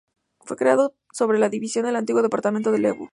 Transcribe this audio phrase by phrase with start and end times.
[0.39, 3.09] Fue creado sobre la división del antiguo Departamento de Lebu.